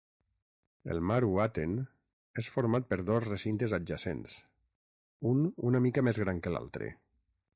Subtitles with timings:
[0.93, 1.75] El Maru-Aten
[2.43, 4.37] és format per dos recintes adjacents,
[5.33, 6.93] un una mica més gran que l'altre.